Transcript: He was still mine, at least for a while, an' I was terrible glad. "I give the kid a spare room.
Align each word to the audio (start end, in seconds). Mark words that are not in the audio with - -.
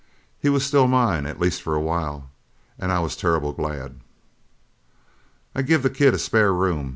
He 0.39 0.49
was 0.49 0.65
still 0.65 0.87
mine, 0.87 1.27
at 1.27 1.39
least 1.39 1.61
for 1.61 1.75
a 1.75 1.79
while, 1.79 2.31
an' 2.79 2.89
I 2.89 2.99
was 3.01 3.15
terrible 3.15 3.53
glad. 3.53 3.99
"I 5.53 5.61
give 5.61 5.83
the 5.83 5.91
kid 5.91 6.15
a 6.15 6.17
spare 6.17 6.53
room. 6.55 6.89